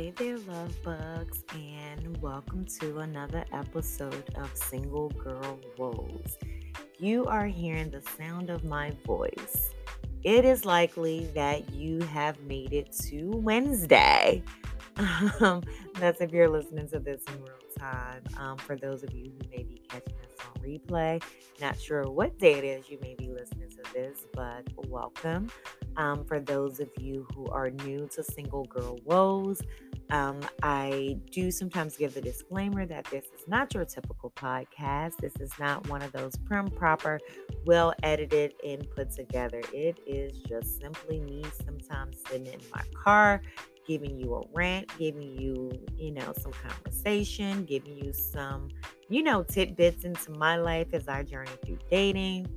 [0.00, 6.38] Hey there, love bugs, and welcome to another episode of Single Girl Woes.
[6.98, 9.74] You are hearing the sound of my voice.
[10.22, 14.42] It is likely that you have made it to Wednesday.
[15.40, 15.62] Um,
[15.98, 18.22] that's if you're listening to this in real time.
[18.38, 20.29] Um, for those of you who may be catching on
[20.64, 21.22] replay,
[21.60, 25.50] not sure what day it is you may be listening to this, but welcome.
[25.96, 29.60] Um, for those of you who are new to Single Girl Woes,
[30.10, 35.16] um, I do sometimes give the disclaimer that this is not your typical podcast.
[35.18, 37.20] This is not one of those prim, proper,
[37.64, 39.62] well edited and put together.
[39.72, 43.40] It is just simply me sometimes sitting in my car
[43.86, 48.68] giving you a rant, giving you, you know, some conversation, giving you some,
[49.10, 52.48] you know, tidbits into my life as I journey through dating.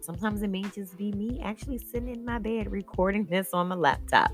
[0.00, 3.74] Sometimes it may just be me actually sitting in my bed recording this on my
[3.74, 4.30] laptop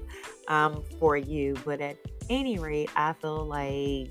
[0.49, 1.55] um, for you.
[1.65, 1.97] But at
[2.29, 4.11] any rate, I feel like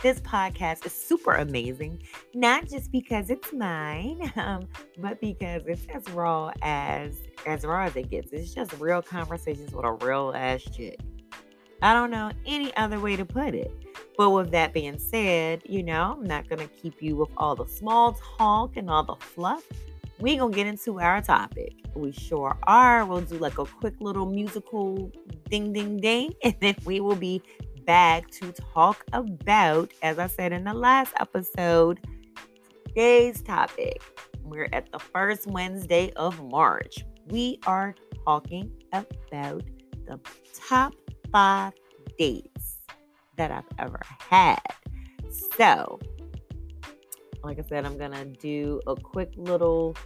[0.00, 2.02] this podcast is super amazing,
[2.34, 7.96] not just because it's mine, um, but because it's as raw as as raw as
[7.96, 8.32] it gets.
[8.32, 11.00] It's just real conversations with a real ass chick.
[11.82, 13.81] I don't know any other way to put it.
[14.16, 17.54] But with that being said, you know, I'm not going to keep you with all
[17.56, 19.64] the small talk and all the fluff.
[20.18, 21.74] We going to get into our topic.
[21.94, 23.04] We sure are.
[23.04, 25.10] We'll do like a quick little musical
[25.50, 26.34] ding, ding, ding.
[26.44, 27.42] And then we will be
[27.86, 31.98] back to talk about, as I said in the last episode,
[32.86, 34.00] today's topic.
[34.44, 37.04] We're at the first Wednesday of March.
[37.28, 39.62] We are talking about
[40.06, 40.20] the
[40.54, 40.94] top
[41.32, 41.72] five
[42.18, 42.51] dates
[43.42, 44.60] that I've ever had.
[45.56, 45.98] So,
[47.42, 49.96] like I said, I'm going to do a quick little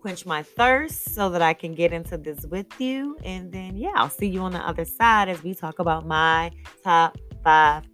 [0.00, 3.16] quench my thirst so that I can get into this with you.
[3.24, 6.50] And then, yeah, I'll see you on the other side as we talk about my
[6.82, 7.84] top five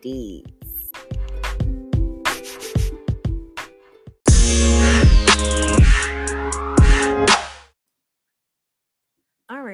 [0.00, 0.57] dates.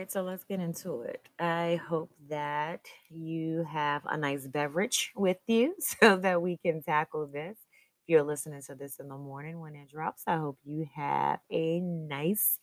[0.04, 1.26] Right, so let's get into it.
[1.38, 7.26] I hope that you have a nice beverage with you so that we can tackle
[7.26, 7.56] this.
[8.03, 11.41] If you're listening to this in the morning when it drops, I hope you have
[11.50, 12.59] a nice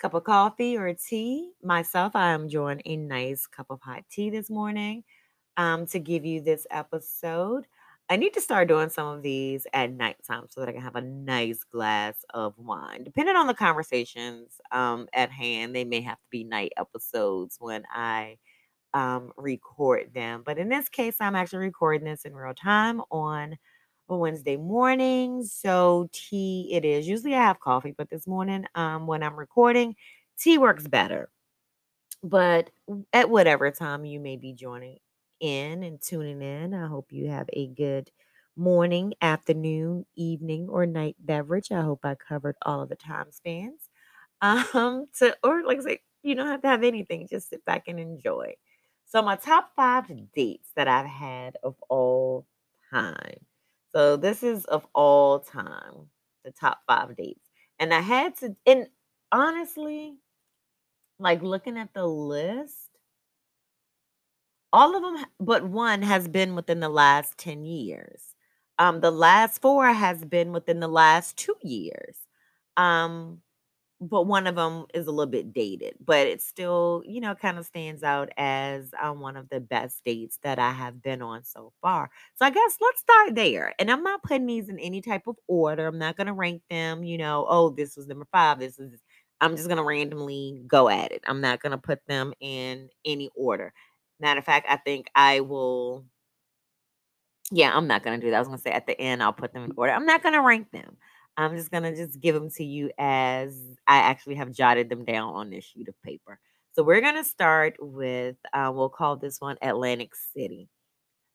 [0.00, 1.52] cup of coffee or tea.
[1.62, 5.04] Myself, I am enjoying a nice cup of hot tea this morning
[5.56, 7.66] um, to give you this episode.
[8.10, 10.96] I need to start doing some of these at nighttime so that I can have
[10.96, 13.04] a nice glass of wine.
[13.04, 17.84] Depending on the conversations um, at hand, they may have to be night episodes when
[17.94, 18.36] I
[18.94, 20.42] um, record them.
[20.44, 23.56] But in this case, I'm actually recording this in real time on
[24.08, 25.44] a Wednesday morning.
[25.44, 27.06] So tea it is.
[27.06, 29.94] Usually I have coffee, but this morning um, when I'm recording,
[30.36, 31.30] tea works better.
[32.24, 32.70] But
[33.12, 34.98] at whatever time you may be joining
[35.40, 36.74] in and tuning in.
[36.74, 38.10] I hope you have a good
[38.56, 41.72] morning, afternoon, evening, or night beverage.
[41.72, 43.88] I hope I covered all of the time spans.
[44.42, 47.88] Um, to or like I say, you don't have to have anything, just sit back
[47.88, 48.54] and enjoy.
[49.06, 52.46] So my top five dates that I've had of all
[52.90, 53.46] time.
[53.92, 56.10] So this is of all time,
[56.44, 57.48] the top five dates.
[57.78, 58.86] And I had to, and
[59.32, 60.16] honestly,
[61.18, 62.89] like looking at the list,
[64.72, 68.22] all of them but one has been within the last 10 years.
[68.78, 72.16] Um, the last four has been within the last two years.
[72.76, 73.42] Um,
[74.00, 77.58] but one of them is a little bit dated, but it still, you know, kind
[77.58, 81.44] of stands out as um, one of the best dates that I have been on
[81.44, 82.10] so far.
[82.36, 83.74] So I guess let's start there.
[83.78, 85.86] And I'm not putting these in any type of order.
[85.86, 88.58] I'm not going to rank them, you know, oh, this was number five.
[88.58, 89.00] This is,
[89.42, 91.22] I'm just going to randomly go at it.
[91.26, 93.72] I'm not going to put them in any order.
[94.20, 96.04] Matter of fact, I think I will.
[97.50, 98.36] Yeah, I'm not gonna do that.
[98.36, 99.92] I was gonna say at the end I'll put them in order.
[99.92, 100.96] I'm not gonna rank them.
[101.36, 105.34] I'm just gonna just give them to you as I actually have jotted them down
[105.34, 106.38] on this sheet of paper.
[106.72, 110.68] So we're gonna start with uh, we'll call this one Atlantic City.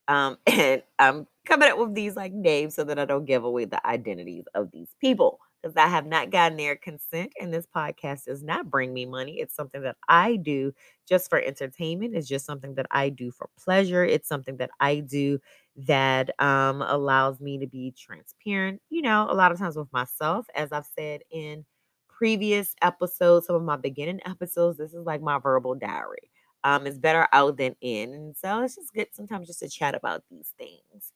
[0.07, 3.65] Um, and I'm coming up with these like names so that I don't give away
[3.65, 8.25] the identities of these people because I have not gotten their consent, and this podcast
[8.25, 9.39] does not bring me money.
[9.39, 10.71] It's something that I do
[11.09, 12.15] just for entertainment.
[12.15, 14.06] It's just something that I do for pleasure.
[14.06, 15.39] It's something that I do
[15.77, 20.45] that um, allows me to be transparent, you know, a lot of times with myself,
[20.53, 21.65] as I've said in
[22.09, 26.29] previous episodes, some of my beginning episodes, this is like my verbal diary.
[26.63, 28.13] Um, it's better out than in.
[28.13, 31.11] And so it's just good sometimes just to chat about these things.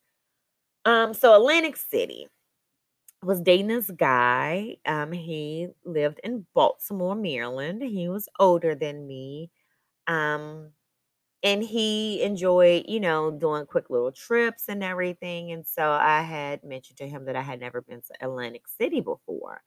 [0.84, 2.26] Um, so Atlantic City
[3.22, 4.76] was dating this guy.
[4.86, 7.82] Um, he lived in Baltimore, Maryland.
[7.82, 9.50] He was older than me.
[10.06, 10.70] Um,
[11.42, 15.52] and he enjoyed, you know, doing quick little trips and everything.
[15.52, 19.00] And so I had mentioned to him that I had never been to Atlantic City
[19.00, 19.62] before.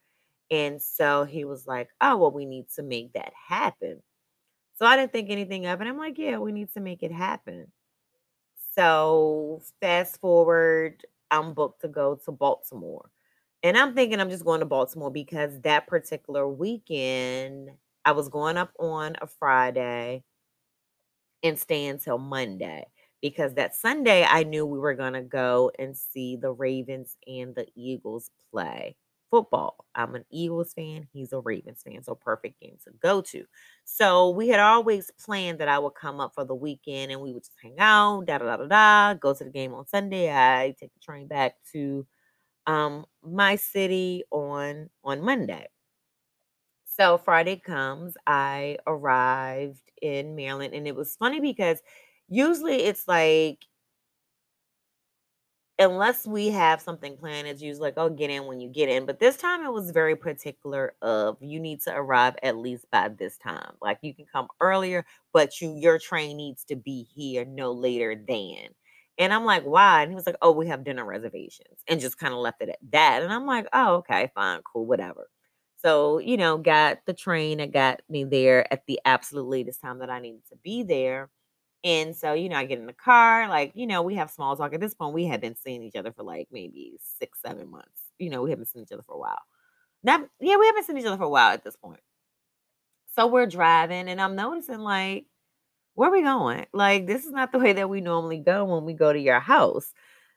[0.51, 4.01] And so he was like, Oh, well, we need to make that happen.
[4.77, 5.88] So I didn't think anything of it.
[5.88, 7.67] I'm like, Yeah, we need to make it happen.
[8.75, 13.09] So fast forward, I'm booked to go to Baltimore.
[13.63, 17.71] And I'm thinking I'm just going to Baltimore because that particular weekend,
[18.06, 20.24] I was going up on a Friday
[21.44, 22.86] and stay until Monday
[23.21, 27.56] because that Sunday I knew we were going to go and see the Ravens and
[27.56, 28.95] the Eagles play
[29.31, 29.86] football.
[29.95, 33.45] I'm an Eagles fan, he's a Ravens fan, so perfect game to go to.
[33.83, 37.33] So we had always planned that I would come up for the weekend and we
[37.33, 40.31] would just hang out, da da da da da, go to the game on Sunday.
[40.31, 42.06] I take the train back to
[42.68, 45.68] um my city on on Monday.
[46.86, 51.81] So Friday comes, I arrived in Maryland, and it was funny because
[52.30, 53.65] usually it's like
[55.80, 59.06] unless we have something planned, it's usually like, "Oh, get in when you get in."
[59.06, 63.10] But this time it was very particular of you need to arrive at least by
[63.10, 63.74] this time.
[63.81, 68.15] Like you can come earlier, but you your train needs to be here no later
[68.15, 68.69] than.
[69.18, 72.18] And I'm like, "Why?" And he was like, "Oh, we have dinner reservations." And just
[72.18, 73.21] kind of left it at that.
[73.24, 75.30] And I'm like, "Oh, okay, fine, cool, whatever."
[75.77, 80.00] So, you know, got the train that got me there at the absolute latest time
[80.00, 81.30] that I needed to be there.
[81.83, 84.56] And so, you know, I get in the car, like, you know, we have small
[84.57, 84.74] talk.
[84.74, 88.01] At this point, we had been seeing each other for like maybe six, seven months.
[88.19, 89.42] You know, we haven't seen each other for a while.
[90.04, 92.01] Now, yeah, we haven't seen each other for a while at this point.
[93.15, 95.25] So we're driving, and I'm noticing, like,
[95.95, 96.66] where are we going?
[96.74, 99.40] Like, this is not the way that we normally go when we go to your
[99.40, 99.92] house.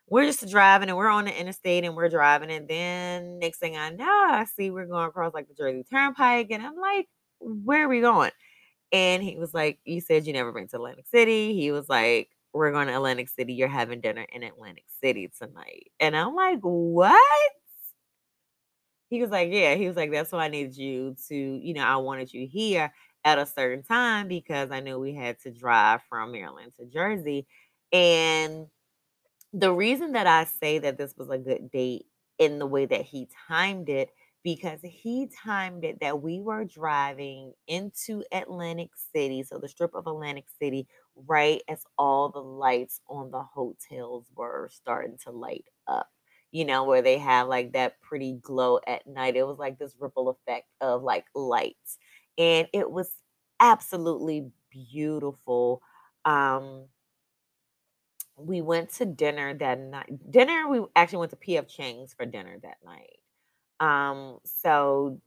[0.09, 2.51] We're just driving and we're on the interstate and we're driving.
[2.51, 6.49] And then next thing I know, I see we're going across like the Jersey Turnpike.
[6.51, 7.09] And I'm like,
[7.41, 8.31] where are we going?
[8.93, 11.55] And he was like, You said you never been to Atlantic City.
[11.55, 13.55] He was like, We're going to Atlantic City.
[13.55, 15.91] You're having dinner in Atlantic City tonight.
[16.01, 17.53] And I'm like, What?
[19.09, 19.75] He was like, Yeah.
[19.75, 22.93] He was like, That's why I needed you to, you know, I wanted you here
[23.27, 27.47] at a certain time because I knew we had to drive from Maryland to Jersey.
[27.93, 28.69] And
[29.53, 32.07] the reason that I say that this was a good date
[32.39, 34.11] in the way that he timed it,
[34.45, 40.07] because he timed it that we were driving into Atlantic City, so the strip of
[40.07, 40.87] Atlantic City,
[41.17, 46.09] right as all the lights on the hotels were starting to light up.
[46.53, 49.37] You know, where they have like that pretty glow at night.
[49.37, 51.99] It was like this ripple effect of like lights.
[52.39, 53.11] And it was
[53.61, 55.83] absolutely beautiful.
[56.25, 56.87] Um,
[58.39, 60.31] we went to dinner that night.
[60.31, 63.19] Dinner, we actually went to PF Chang's for dinner that night.
[63.81, 65.21] Um, so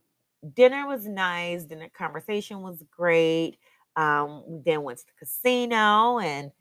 [0.54, 3.58] dinner was nice, dinner conversation was great.
[3.96, 6.52] Um, we then went to the casino and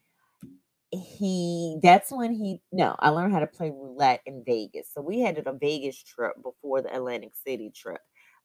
[0.92, 4.90] he that's when he no, I learned how to play roulette in Vegas.
[4.94, 8.02] So we had a Vegas trip before the Atlantic City trip.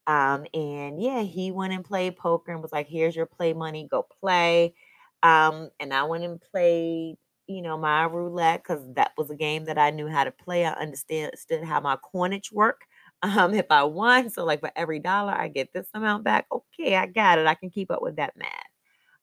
[0.07, 3.89] Um, and yeah, he went and played poker and was like, here's your play money,
[3.91, 4.75] go play.
[5.23, 7.17] Um, and I went and played,
[7.47, 10.67] you know, my roulette because that was a game that I knew how to play.
[10.67, 11.33] I understood
[11.65, 12.83] how my coinage work.
[13.23, 16.45] Um, if I won, so like for every dollar I get this amount back.
[16.53, 17.47] Okay, I got it.
[17.47, 18.51] I can keep up with that math.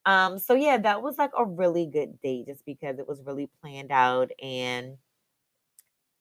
[0.06, 3.50] Um, so yeah, that was like a really good day just because it was really
[3.62, 4.98] planned out and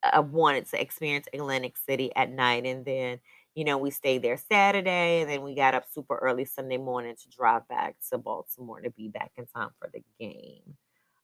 [0.02, 2.64] I wanted to experience Atlantic City at night.
[2.64, 3.20] And then,
[3.54, 7.14] you know, we stayed there Saturday and then we got up super early Sunday morning
[7.16, 10.76] to drive back to Baltimore to be back in time for the game.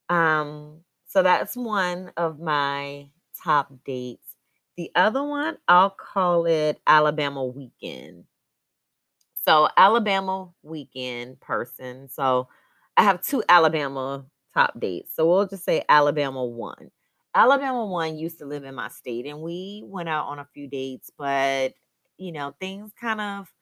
[0.08, 3.08] Um, so that's one of my
[3.42, 4.34] top dates.
[4.76, 8.24] The other one, I'll call it Alabama weekend.
[9.44, 12.08] So Alabama weekend person.
[12.08, 12.48] So
[12.96, 15.14] I have two Alabama top dates.
[15.14, 16.90] So we'll just say Alabama one.
[17.34, 20.66] Alabama one used to live in my state and we went out on a few
[20.68, 21.74] dates, but
[22.18, 23.52] you know, things kind of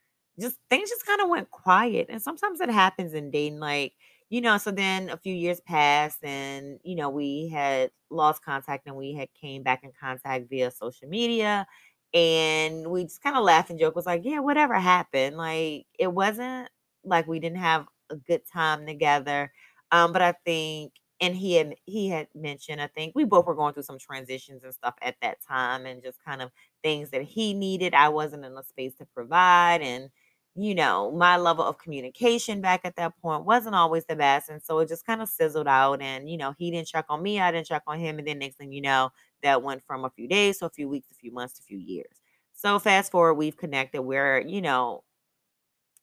[0.41, 2.07] just things just kind of went quiet.
[2.11, 3.93] And sometimes it happens in dating, like,
[4.31, 8.87] you know, so then a few years passed and, you know, we had lost contact
[8.87, 11.67] and we had came back in contact via social media
[12.13, 15.37] and we just kind of laughed and joke was like, yeah, whatever happened.
[15.37, 16.69] Like it wasn't
[17.05, 19.53] like we didn't have a good time together.
[19.93, 20.93] Um, but I think
[21.25, 24.65] and he had he had mentioned, I think we both were going through some transitions
[24.65, 26.51] and stuff at that time and just kind of
[26.83, 27.95] things that he needed.
[27.95, 29.81] I wasn't in a space to provide.
[29.83, 30.11] And,
[30.55, 34.49] you know, my level of communication back at that point wasn't always the best.
[34.51, 36.01] And so it just kind of sizzled out.
[36.01, 38.19] And, you know, he didn't check on me, I didn't check on him.
[38.19, 39.11] And then next thing you know,
[39.43, 41.65] that went from a few days to a few weeks, a few months, to a
[41.67, 42.21] few years.
[42.53, 45.03] So fast forward, we've connected where, you know,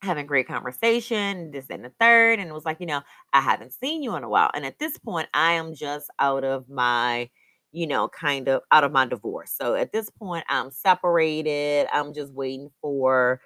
[0.02, 2.40] having great conversation, this and the third.
[2.40, 3.02] And it was like, you know,
[3.34, 4.50] I haven't seen you in a while.
[4.54, 7.30] And at this point, I am just out of my,
[7.72, 9.52] you know, kind of out of my divorce.
[9.56, 11.88] So at this point, I'm separated.
[11.94, 13.42] I'm just waiting for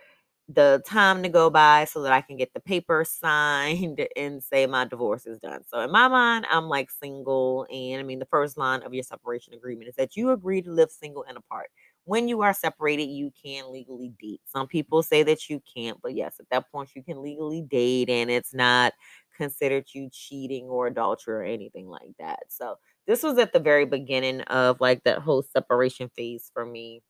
[0.47, 4.67] the time to go by so that I can get the paper signed and say
[4.67, 5.61] my divorce is done.
[5.67, 7.65] So in my mind, I'm like single.
[7.71, 10.71] And I mean, the first line of your separation agreement is that you agree to
[10.71, 11.69] live single and apart.
[12.05, 14.41] When you are separated, you can legally date.
[14.45, 18.09] Some people say that you can't, but yes, at that point, you can legally date
[18.09, 18.93] and it's not
[19.35, 22.41] considered you cheating or adultery or anything like that.
[22.49, 22.75] So
[23.07, 27.01] this was at the very beginning of like that whole separation phase for me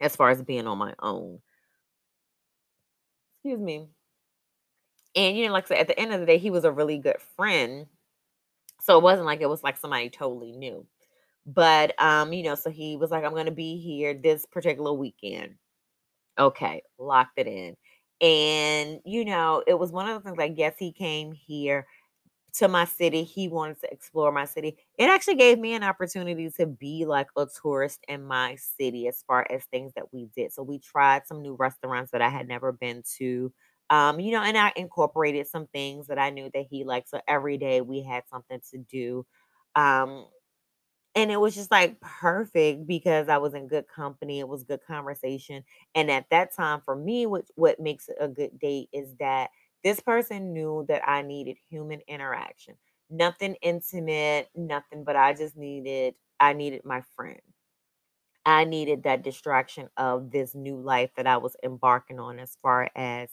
[0.00, 1.40] as far as being on my own.
[3.42, 3.88] Excuse me.
[5.14, 6.72] And, you know, like I said, at the end of the day, he was a
[6.72, 7.86] really good friend.
[8.82, 10.86] So it wasn't like it was like somebody totally new.
[11.48, 15.56] But um, you know, so he was like, I'm gonna be here this particular weekend.
[16.38, 17.76] Okay, locked it in.
[18.20, 21.86] And you know, it was one of the things I guess he came here
[22.54, 23.24] to my city.
[23.24, 24.76] He wanted to explore my city.
[24.98, 29.22] It actually gave me an opportunity to be like a tourist in my city as
[29.26, 30.52] far as things that we did.
[30.52, 33.52] So we tried some new restaurants that I had never been to.
[33.90, 37.08] Um, you know, and I incorporated some things that I knew that he liked.
[37.10, 39.26] So every day we had something to do.
[39.76, 40.26] Um,
[41.18, 44.40] and it was just like perfect because I was in good company.
[44.40, 45.64] It was good conversation.
[45.94, 49.50] And at that time, for me, what what makes a good date is that
[49.84, 52.74] this person knew that I needed human interaction.
[53.10, 57.40] Nothing intimate, nothing, but I just needed I needed my friend.
[58.46, 62.88] I needed that distraction of this new life that I was embarking on as far
[62.96, 63.28] as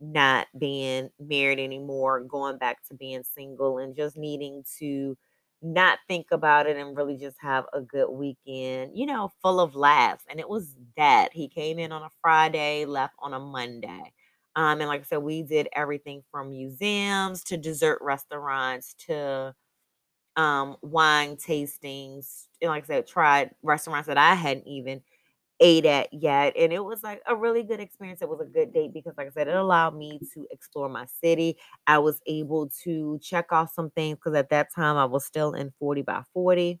[0.00, 5.16] not being married anymore, going back to being single and just needing to
[5.62, 9.74] not think about it and really just have a good weekend, you know, full of
[9.74, 10.24] laughs.
[10.30, 11.30] And it was that.
[11.32, 14.12] He came in on a Friday, left on a Monday.
[14.56, 19.54] Um, and like I said, we did everything from museums to dessert restaurants to
[20.36, 22.46] um wine tastings.
[22.62, 25.02] And like I said, tried restaurants that I hadn't even
[25.60, 26.54] ate at yet.
[26.56, 28.22] And it was like a really good experience.
[28.22, 31.06] It was a good date because, like I said, it allowed me to explore my
[31.22, 31.56] city.
[31.86, 35.52] I was able to check off some things because at that time I was still
[35.54, 36.80] in 40 by 40.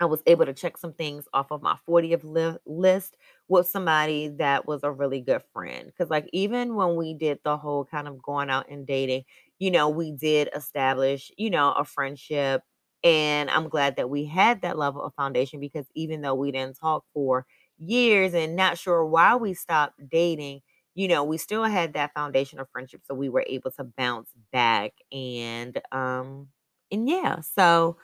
[0.00, 3.16] I was able to check some things off of my 40th li- list
[3.48, 5.86] with somebody that was a really good friend.
[5.86, 9.24] Because, like, even when we did the whole kind of going out and dating,
[9.58, 12.62] you know, we did establish, you know, a friendship.
[13.04, 16.78] And I'm glad that we had that level of foundation because even though we didn't
[16.78, 17.46] talk for
[17.80, 20.60] years and not sure why we stopped dating,
[20.94, 23.02] you know, we still had that foundation of friendship.
[23.06, 26.48] So we were able to bounce back and, um,
[26.92, 27.98] and yeah, so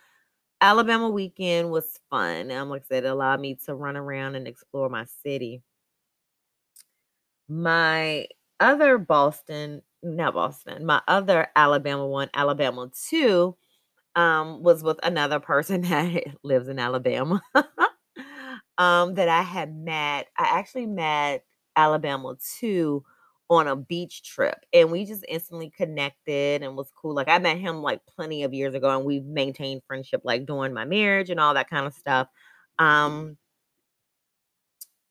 [0.60, 2.50] Alabama weekend was fun.
[2.52, 5.62] Um, like I said, it allowed me to run around and explore my city.
[7.48, 8.26] My
[8.60, 13.56] other Boston, not Boston, my other Alabama one, Alabama 2,
[14.16, 17.40] um, was with another person that lives in Alabama.
[18.78, 20.28] um, that I had met.
[20.38, 21.44] I actually met
[21.76, 23.04] Alabama 2
[23.48, 27.14] on a beach trip, and we just instantly connected and was cool.
[27.14, 30.74] Like, I met him, like, plenty of years ago, and we've maintained friendship, like, during
[30.74, 32.28] my marriage and all that kinda stuff.
[32.78, 33.38] Um,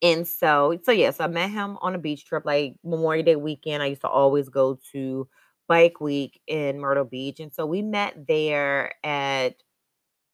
[0.01, 3.81] and so so, yes, I met him on a beach trip, like, Memorial Day weekend,
[3.84, 5.27] I used to always go to
[5.67, 9.55] Bike Week in Myrtle Beach, and so we met there at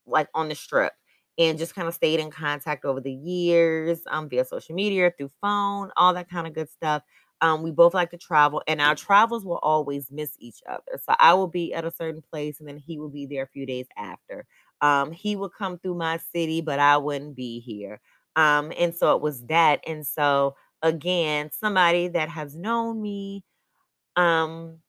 [0.07, 0.93] like on the strip
[1.37, 5.31] and just kind of stayed in contact over the years um, via social media, through
[5.41, 7.03] phone, all that kind of good stuff.
[7.41, 10.99] Um, we both like to travel, and our travels will always miss each other.
[11.03, 13.47] So I will be at a certain place, and then he will be there a
[13.47, 14.45] few days after.
[14.81, 17.99] Um, he would come through my city, but I wouldn't be here.
[18.35, 19.81] Um, and so it was that.
[19.87, 23.43] And so again, somebody that has known me,
[24.15, 24.79] um,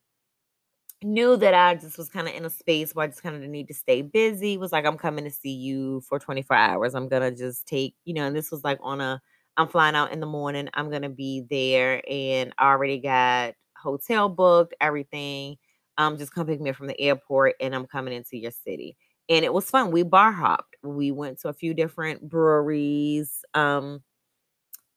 [1.05, 3.75] knew that I just was kinda in a space where I just kinda need to
[3.75, 6.95] stay busy, was like, "I'm coming to see you for 24 hours.
[6.95, 9.21] I'm gonna just take" you know, and this was like on a
[9.57, 14.29] I'm flying out in the morning, I'm gonna be there, and I already got hotel
[14.29, 15.57] booked, everything.
[15.99, 18.97] Um, just come pick me up from the airport, and I'm coming into your city.
[19.29, 19.91] And it was fun.
[19.93, 20.77] We bar hopped.
[20.83, 24.03] We went to a few different breweries, um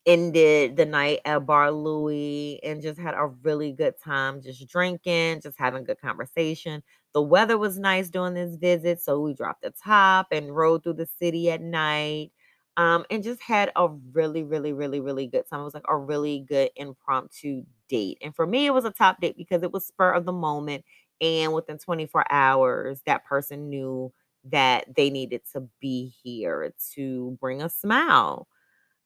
[0.06, 5.42] ended the night at Bar Louie and just had a really good time just drinking,
[5.42, 6.84] just having good conversation.
[7.14, 10.94] The weather was nice during this visit, so we dropped the top and rode through
[10.94, 12.32] the city at night.
[12.78, 15.62] Um, and just had a really, really, really, really good time.
[15.62, 18.18] It was like a really good impromptu date.
[18.22, 20.84] And for me, it was a top date because it was spur of the moment.
[21.22, 24.12] And within 24 hours, that person knew
[24.52, 28.48] that they needed to be here to bring a smile.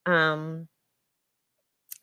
[0.06, 0.68] Um,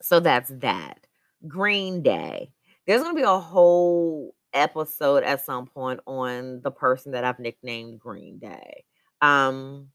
[0.01, 1.07] so that's that.
[1.47, 2.51] Green Day.
[2.85, 7.99] There's gonna be a whole episode at some point on the person that I've nicknamed
[7.99, 8.83] Green Day.
[9.21, 9.89] Um,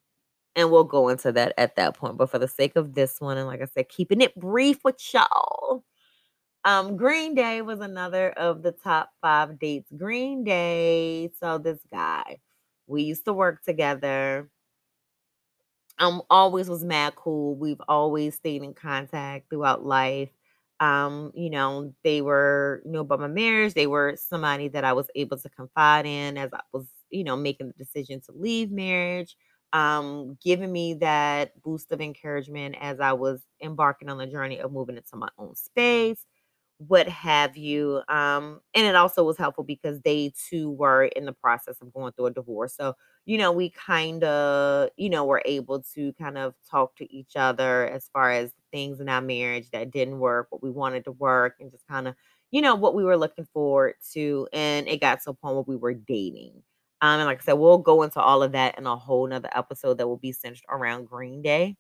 [0.55, 2.17] and we'll go into that at that point.
[2.17, 5.01] But for the sake of this one, and like I said, keeping it brief with
[5.13, 5.85] y'all.
[6.65, 9.91] Um, Green Day was another of the top five dates.
[9.97, 12.39] Green Day, so this guy,
[12.87, 14.49] we used to work together.
[16.03, 17.57] Um, always was mad cool.
[17.57, 20.31] We've always stayed in contact throughout life.
[20.81, 24.95] Um, you know, they were, you know, about my marriage, they were somebody that I
[24.95, 28.71] was able to confide in as I was, you know, making the decision to leave
[28.73, 29.37] marriage
[29.75, 34.73] um, giving me that boost of encouragement as I was embarking on the journey of
[34.73, 36.27] moving into my own space,
[36.79, 38.03] what have you.
[38.09, 42.13] Um, and it also was helpful because they too were in the process of going
[42.13, 42.75] through a divorce.
[42.75, 47.13] So, you know, we kind of, you know, were able to kind of talk to
[47.13, 51.05] each other as far as things in our marriage that didn't work, what we wanted
[51.05, 52.15] to work, and just kind of,
[52.51, 54.49] you know, what we were looking forward to.
[54.53, 56.63] And it got to a point where we were dating.
[57.01, 59.51] Um, and like I said, we'll go into all of that in a whole nother
[59.55, 61.77] episode that will be centered around Green Day.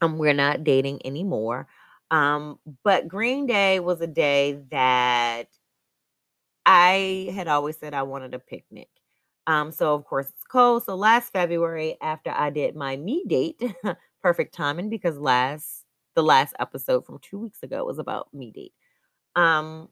[0.00, 1.68] Um, we're not dating anymore.
[2.12, 5.48] Um, but Green Day was a day that
[6.66, 8.88] I had always said I wanted a picnic.
[9.46, 10.84] Um, so of course it's cold.
[10.84, 13.60] So last February, after I did my me date,
[14.22, 18.74] perfect timing because last the last episode from two weeks ago was about me date.
[19.36, 19.88] Um,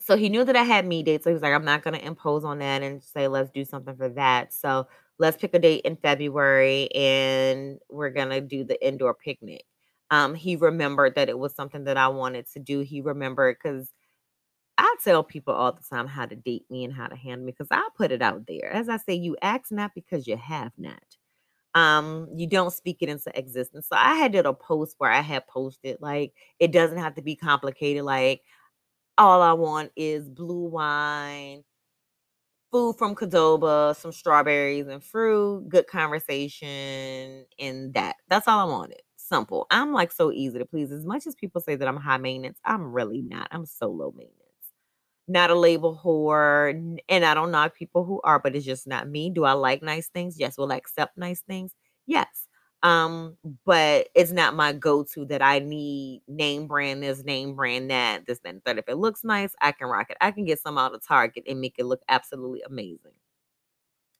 [0.00, 1.94] so he knew that I had me date, So he was like, I'm not going
[1.98, 4.52] to impose on that and say, let's do something for that.
[4.52, 4.86] So
[5.18, 9.64] let's pick a date in February and we're to do the indoor picnic.
[10.10, 12.80] Um, he remembered that it was something that I wanted to do.
[12.80, 13.90] He remembered because
[14.78, 17.52] I tell people all the time how to date me and how to handle me
[17.52, 18.70] because I put it out there.
[18.72, 21.02] As I say, you ask not because you have not.
[21.74, 23.88] Um, you don't speak it into existence.
[23.88, 27.22] So I had did a post where I had posted like it doesn't have to
[27.22, 28.04] be complicated.
[28.04, 28.42] Like
[29.18, 31.64] all I want is blue wine,
[32.70, 38.16] food from Qdoba, some strawberries and fruit, good conversation, and that.
[38.28, 39.00] That's all I wanted.
[39.28, 39.66] Simple.
[39.70, 40.92] I'm like so easy to please.
[40.92, 43.48] As much as people say that I'm high maintenance, I'm really not.
[43.50, 44.42] I'm so low maintenance.
[45.28, 46.70] Not a label whore,
[47.08, 49.30] and I don't knock people who are, but it's just not me.
[49.30, 50.38] Do I like nice things?
[50.38, 50.56] Yes.
[50.56, 51.72] Will I accept nice things?
[52.06, 52.46] Yes.
[52.84, 58.26] Um, but it's not my go-to that I need name brand this, name brand that,
[58.26, 58.78] this, and that.
[58.78, 60.18] If it looks nice, I can rock it.
[60.20, 63.12] I can get some out of Target and make it look absolutely amazing.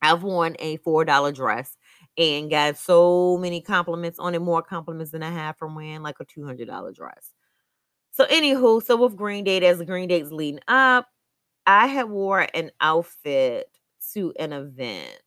[0.02, 1.76] I've worn a $4 dress
[2.18, 6.16] and got so many compliments on it, more compliments than I have from wearing like
[6.20, 7.32] a $200 dress.
[8.12, 11.08] So, anywho, so with Green Day, as the Green Day's leading up,
[11.66, 13.68] I had wore an outfit
[14.14, 15.20] to an event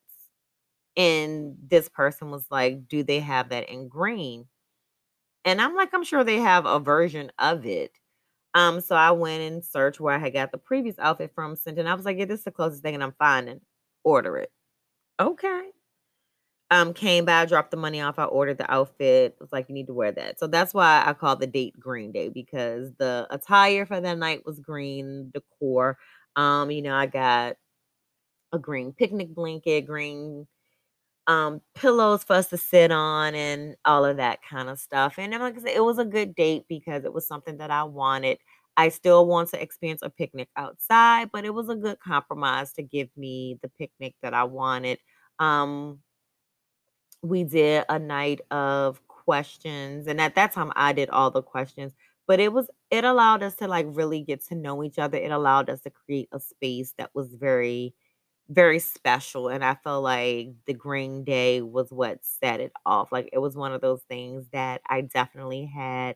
[0.98, 4.48] and this person was like, "Do they have that in green?"
[5.46, 7.94] And I'm like, "I'm sure they have a version of it."
[8.56, 11.80] Um, so I went and searched where I had got the previous outfit from, sent
[11.80, 13.62] and I was like, "Yeah, this is the closest thing, and I'm finding.
[14.06, 14.52] Order it."
[15.20, 15.72] Okay.
[16.72, 18.20] Um, came by, dropped the money off.
[18.20, 19.34] I ordered the outfit.
[19.34, 20.40] It was like, you need to wear that.
[20.40, 24.46] So that's why I call the date Green Day because the attire for that night
[24.46, 25.98] was green, decor.
[26.36, 27.56] Um, you know, I got
[28.54, 30.48] a green picnic blanket, green
[31.28, 35.16] um, pillows for us to sit on and all of that kind of stuff.
[35.20, 37.84] And like I said, it was a good date because it was something that I
[37.84, 38.40] wanted.
[38.78, 42.84] I still want to experience a picnic outside, but it was a good compromise to
[42.84, 45.00] give me the picnic that I wanted.
[45.40, 46.00] Um,
[47.24, 51.94] we did a night of questions, and at that time I did all the questions,
[52.28, 55.18] but it was it allowed us to like really get to know each other.
[55.18, 57.94] It allowed us to create a space that was very
[58.50, 63.12] very special, and I felt like the Green Day was what set it off.
[63.12, 66.16] Like, it was one of those things that I definitely had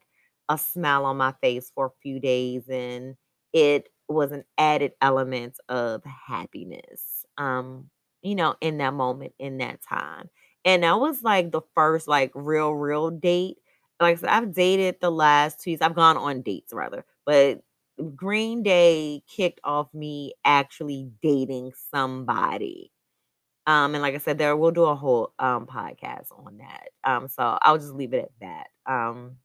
[0.50, 3.16] a smile on my face for a few days, and
[3.54, 7.90] it was an added element of happiness, um,
[8.24, 10.30] you know, in that moment, in that time.
[10.66, 13.58] And that was like the first, like, real, real date.
[14.00, 15.82] Like said, I've dated the last 2 years.
[15.82, 17.62] I've gone on dates rather, but
[18.16, 22.92] Green Day kicked off me actually dating somebody.
[23.68, 26.90] Um, and like I said, there we'll do a whole um podcast on that.
[27.04, 28.92] Um, so I'll just leave it at that.
[28.94, 29.38] Um,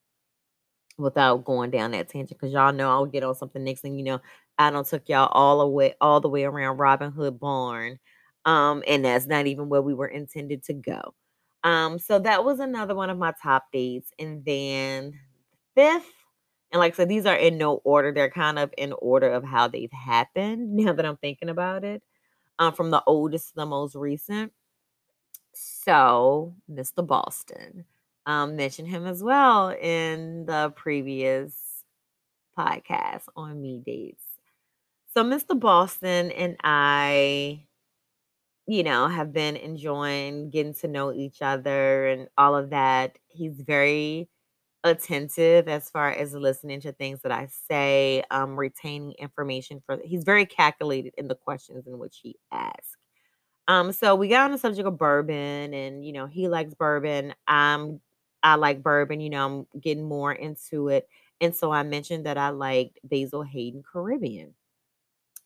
[0.98, 4.04] without going down that tangent, because y'all know I'll get on something next thing you
[4.04, 4.20] know.
[4.58, 7.98] I don't took y'all all the way all the way around Robin Hood Barn.
[8.48, 11.14] Um, and that's not even where we were intended to go.
[11.64, 14.10] Um, so that was another one of my top dates.
[14.18, 15.12] And then
[15.74, 16.12] fifth
[16.70, 18.12] and like I said, these are in no order.
[18.12, 22.02] They're kind of in order of how they've happened now that I'm thinking about it.
[22.60, 24.52] Um, from the oldest to the most recent.
[25.52, 27.06] So, Mr.
[27.06, 27.84] Boston.
[28.26, 31.54] Um, mentioned him as well in the previous
[32.58, 34.24] podcast on Me Dates.
[35.14, 35.58] So, Mr.
[35.58, 37.64] Boston and I,
[38.68, 43.18] you know, have been enjoying getting to know each other and all of that.
[43.28, 44.30] He's very
[44.84, 50.24] attentive as far as listening to things that I say, um, retaining information for he's
[50.24, 52.96] very calculated in the questions in which he asks.
[53.68, 57.34] Um, so we got on the subject of bourbon and you know, he likes bourbon.
[57.48, 58.00] Um
[58.42, 61.08] I like bourbon, you know, I'm getting more into it.
[61.40, 64.54] And so I mentioned that I liked Basil Hayden Caribbean.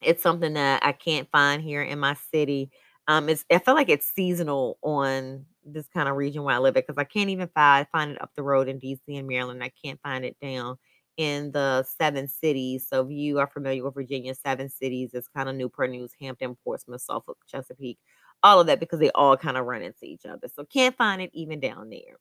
[0.01, 2.71] It's something that I can't find here in my city.
[3.07, 6.73] Um, it's I feel like it's seasonal on this kind of region where I live
[6.75, 9.63] because I can't even find find it up the road in DC and Maryland.
[9.63, 10.77] I can't find it down
[11.17, 12.87] in the seven cities.
[12.89, 16.55] So if you are familiar with Virginia, seven cities, it's kind of Newport News, Hampton,
[16.63, 17.99] Portsmouth, Suffolk, Chesapeake,
[18.41, 20.47] all of that because they all kind of run into each other.
[20.53, 22.17] So can't find it even down there.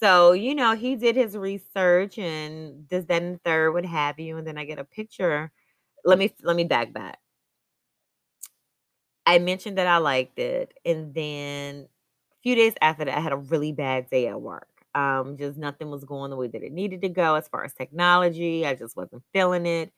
[0.00, 4.36] So, you know, he did his research and this, that, third, what have you.
[4.38, 5.52] And then I get a picture.
[6.04, 7.18] Let me let me back back.
[9.26, 11.88] I mentioned that I liked it, and then
[12.32, 14.68] a few days after that, I had a really bad day at work.
[14.94, 17.74] Um, just nothing was going the way that it needed to go as far as
[17.74, 18.66] technology.
[18.66, 19.92] I just wasn't feeling it,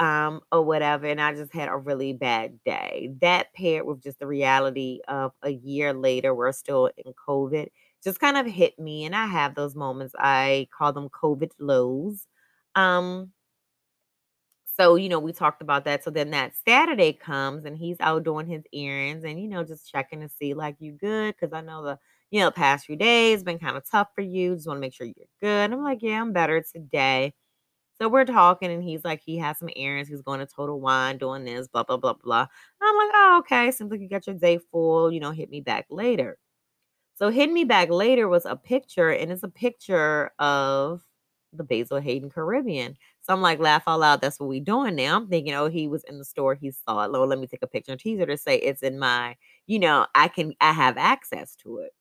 [0.00, 3.10] um, or whatever, and I just had a really bad day.
[3.22, 7.68] That paired with just the reality of a year later, we're still in COVID,
[8.04, 10.14] just kind of hit me, and I have those moments.
[10.18, 12.26] I call them COVID lows.
[12.74, 13.32] Um,
[14.76, 16.04] so, you know, we talked about that.
[16.04, 19.90] So then that Saturday comes and he's out doing his errands and, you know, just
[19.90, 21.36] checking to see like you good.
[21.38, 21.98] Cause I know the,
[22.30, 24.54] you know, past few days been kind of tough for you.
[24.54, 25.72] Just want to make sure you're good.
[25.72, 27.32] I'm like, yeah, I'm better today.
[28.00, 30.08] So we're talking and he's like, he has some errands.
[30.10, 32.40] He's going to Total Wine doing this, blah, blah, blah, blah.
[32.42, 32.48] And
[32.88, 33.70] I'm like, oh, okay.
[33.70, 36.38] Seems like you got your day full, you know, hit me back later.
[37.16, 41.02] So hitting me back later was a picture, and it's a picture of
[41.56, 42.96] the Basil Hayden Caribbean.
[43.22, 44.20] So I'm like, laugh all out loud.
[44.20, 45.16] That's what we doing now.
[45.16, 46.54] I'm thinking, oh, he was in the store.
[46.54, 47.10] He saw it.
[47.12, 50.06] Lord, let me take a picture and teaser to say it's in my, you know,
[50.14, 51.92] I can, I have access to it.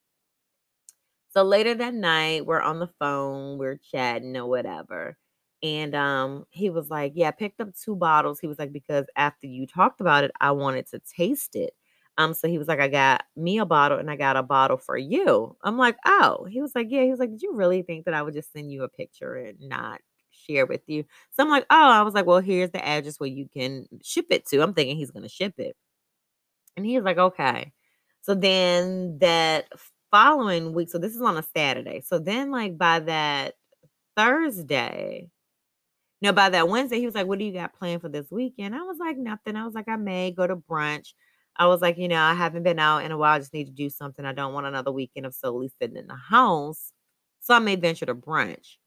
[1.33, 5.17] So later that night, we're on the phone, we're chatting or whatever.
[5.61, 8.39] And um, he was like, Yeah, I picked up two bottles.
[8.39, 11.73] He was like, Because after you talked about it, I wanted to taste it.
[12.17, 14.77] Um, so he was like, I got me a bottle and I got a bottle
[14.77, 15.55] for you.
[15.63, 17.03] I'm like, oh, he was like, yeah.
[17.03, 19.35] He was like, did you really think that I would just send you a picture
[19.35, 19.99] and not
[20.31, 21.03] share with you?
[21.31, 24.27] So I'm like, oh, I was like, well, here's the address where you can ship
[24.29, 24.61] it to.
[24.61, 25.75] I'm thinking he's gonna ship it.
[26.77, 27.73] And he was like, okay.
[28.21, 29.67] So then that
[30.11, 32.01] following week, so this is on a Saturday.
[32.01, 33.55] So then, like by that
[34.17, 35.29] Thursday,
[36.21, 38.75] no, by that Wednesday, he was like, What do you got planned for this weekend?
[38.75, 39.55] I was like, Nothing.
[39.55, 41.13] I was like, I may go to brunch.
[41.57, 43.35] I was like, you know, I haven't been out in a while.
[43.35, 44.25] I just need to do something.
[44.25, 46.91] I don't want another weekend of solely sitting in the house.
[47.41, 48.77] So I may venture to brunch.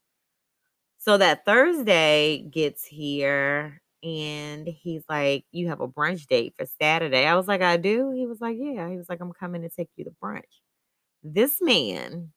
[0.98, 7.24] So that Thursday gets here and he's like, You have a brunch date for Saturday.
[7.26, 8.11] I was like, I do.
[8.12, 8.88] He was like, Yeah.
[8.88, 10.42] He was like, I'm coming to take you to brunch.
[11.22, 12.33] This man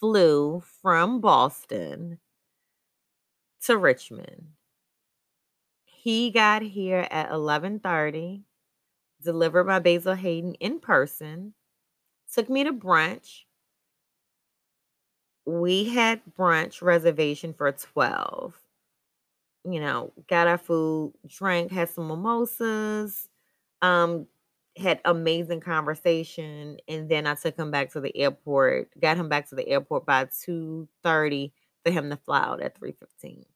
[0.00, 2.18] flew from Boston
[3.62, 4.53] to Richmond
[6.04, 8.44] he got here at 11:30,
[9.22, 11.54] delivered my Basil Hayden in person,
[12.32, 13.44] took me to brunch.
[15.46, 18.58] We had brunch reservation for 12.
[19.66, 23.30] You know, got our food, drank, had some mimosas,
[23.82, 24.26] um,
[24.76, 29.48] had amazing conversation, and then I took him back to the airport, got him back
[29.50, 31.52] to the airport by 2:30
[31.84, 33.46] for him to fly out at 3:15.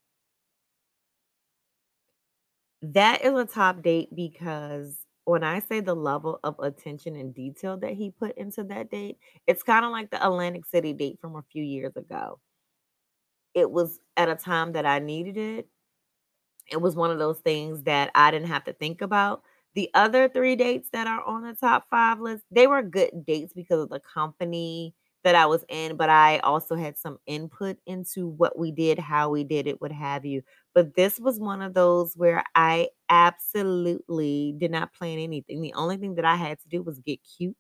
[2.83, 7.77] That is a top date because when I say the level of attention and detail
[7.79, 11.37] that he put into that date, it's kind of like the Atlantic City date from
[11.37, 12.41] a few years ago.
[13.55, 15.69] It was at a time that I needed it.
[16.71, 19.43] It was one of those things that I didn't have to think about.
[19.75, 23.53] The other three dates that are on the top five list, they were good dates
[23.55, 28.27] because of the company that I was in, but I also had some input into
[28.29, 30.43] what we did, how we did it, what have you.
[30.79, 35.61] But this was one of those where I absolutely did not plan anything.
[35.61, 37.57] The only thing that I had to do was get cute.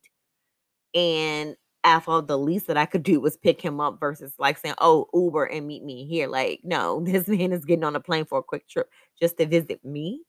[0.94, 4.76] And after the least that I could do was pick him up versus like saying,
[4.81, 6.28] oh, Uber and meet me here.
[6.28, 8.88] Like, no, this man is getting on a plane for a quick trip
[9.20, 10.22] just to visit me.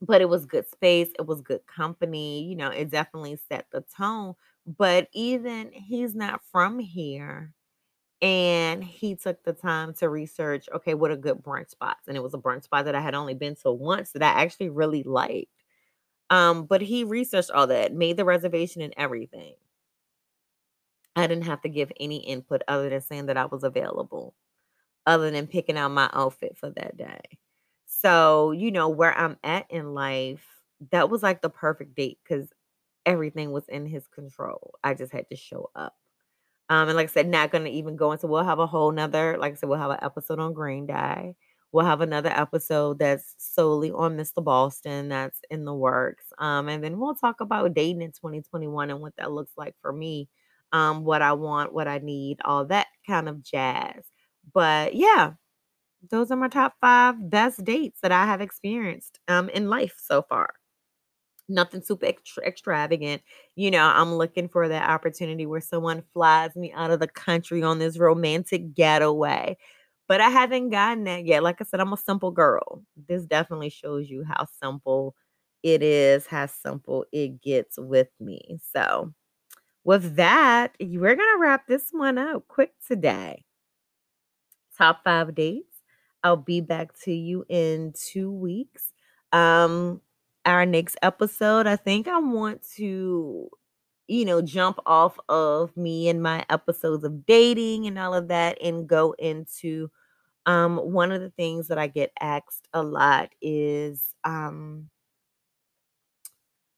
[0.00, 2.44] But it was good space, it was good company.
[2.44, 4.36] You know, it definitely set the tone.
[4.66, 7.52] But even he's not from here
[8.22, 12.08] and he took the time to research, okay, what are good brunch spots?
[12.08, 14.42] And it was a brunch spot that I had only been to once that I
[14.42, 15.52] actually really liked.
[16.30, 19.54] Um, but he researched all that, made the reservation and everything.
[21.14, 24.34] I didn't have to give any input other than saying that I was available.
[25.06, 27.22] other than picking out my outfit for that day.
[27.86, 30.46] So, you know, where I'm at in life,
[30.92, 32.52] that was like the perfect date because
[33.06, 34.74] everything was in his control.
[34.84, 35.96] I just had to show up.
[36.72, 39.36] Um, and like I said, not gonna even go into we'll have a whole nother,
[39.38, 41.34] like I said, we'll have an episode on Green Day.
[41.70, 44.42] We'll have another episode that's solely on Mr.
[44.42, 46.24] Boston that's in the works.
[46.38, 49.92] Um, and then we'll talk about dating in 2021 and what that looks like for
[49.92, 50.28] me,
[50.72, 54.04] um, what I want, what I need, all that kind of jazz.
[54.54, 55.32] But yeah,
[56.10, 60.22] those are my top five best dates that I have experienced um, in life so
[60.22, 60.54] far
[61.52, 63.22] nothing super extra, extravagant.
[63.56, 67.62] You know, I'm looking for that opportunity where someone flies me out of the country
[67.62, 69.56] on this romantic getaway.
[70.08, 71.42] But I haven't gotten that yet.
[71.42, 72.82] Like I said, I'm a simple girl.
[73.08, 75.14] This definitely shows you how simple
[75.62, 78.58] it is, how simple it gets with me.
[78.72, 79.12] So,
[79.84, 83.44] with that, we're going to wrap this one up quick today.
[84.76, 85.82] Top five dates.
[86.22, 88.92] I'll be back to you in two weeks.
[89.32, 90.00] Um,
[90.44, 93.48] our next episode, I think I want to,
[94.08, 98.58] you know, jump off of me and my episodes of dating and all of that
[98.62, 99.90] and go into
[100.46, 104.90] um one of the things that I get asked a lot is um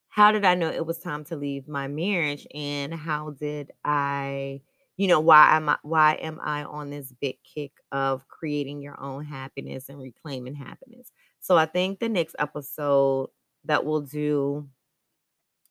[0.08, 4.60] how did I know it was time to leave my marriage and how did I
[4.96, 9.00] you know why am I why am I on this big kick of creating your
[9.00, 11.10] own happiness and reclaiming happiness.
[11.40, 13.30] So I think the next episode
[13.64, 14.68] that we'll do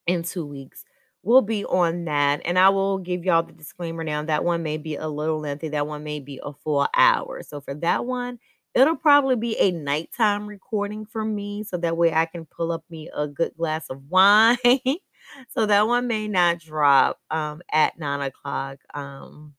[0.08, 0.84] in two weeks
[1.24, 2.42] will be on that.
[2.46, 4.24] And I will give y'all the disclaimer now.
[4.24, 7.42] That one may be a little lengthy, that one may be a full hour.
[7.44, 8.40] So for that one,
[8.76, 11.64] it'll probably be a nighttime recording for me.
[11.64, 14.58] So that way I can pull up me a good glass of wine.
[15.50, 19.54] so that one may not drop um, at nine o'clock um,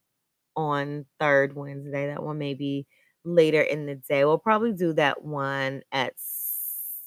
[0.57, 2.09] on third Wednesday.
[2.09, 2.87] That one may be
[3.25, 4.25] later in the day.
[4.25, 6.15] We'll probably do that one at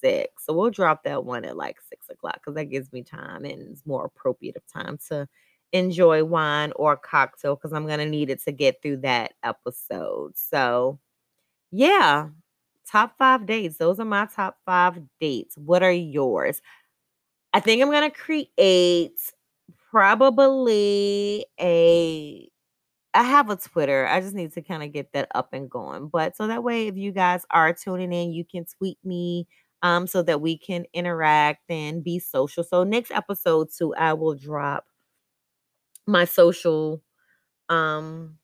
[0.01, 0.45] six.
[0.45, 3.61] So we'll drop that one at like six o'clock because that gives me time and
[3.61, 5.27] it's more appropriate of time to
[5.73, 10.37] enjoy wine or cocktail because I'm gonna need it to get through that episode.
[10.37, 10.99] So
[11.71, 12.29] yeah,
[12.89, 13.77] top five dates.
[13.77, 15.57] Those are my top five dates.
[15.57, 16.61] What are yours?
[17.53, 19.19] I think I'm gonna create
[19.91, 22.49] probably a
[23.13, 24.05] I have a Twitter.
[24.05, 26.07] I just need to kind of get that up and going.
[26.07, 29.47] But so that way, if you guys are tuning in, you can tweet me
[29.83, 32.63] um, so that we can interact and be social.
[32.63, 34.85] So next episode too, I will drop
[36.05, 37.01] my social
[37.69, 38.37] um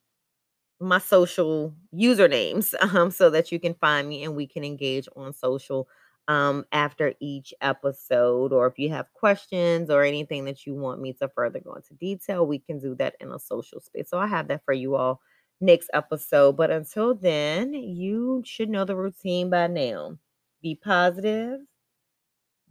[0.80, 5.34] my social usernames um so that you can find me and we can engage on
[5.34, 5.88] social
[6.28, 8.54] um after each episode.
[8.54, 11.94] Or if you have questions or anything that you want me to further go into
[11.96, 14.10] detail we can do that in a social space.
[14.10, 15.22] So i have that for you all
[15.62, 16.58] next episode.
[16.58, 20.18] But until then you should know the routine by now
[20.64, 21.62] be positive,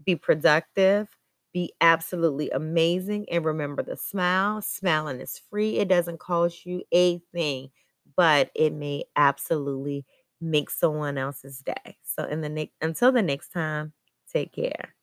[0.05, 1.09] be productive,
[1.53, 3.27] be absolutely amazing.
[3.31, 4.63] And remember the smile.
[4.63, 7.69] Smiling is free, it doesn't cost you a thing,
[8.17, 10.05] but it may absolutely
[10.41, 11.99] make someone else's day.
[12.03, 13.93] So, in the next, until the next time,
[14.33, 14.95] take care.